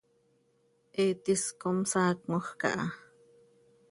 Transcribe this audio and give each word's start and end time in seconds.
He 0.97 1.05
tis 1.27 1.43
com 1.65 1.77
saacmoj 1.93 2.47
caha. 2.61 2.87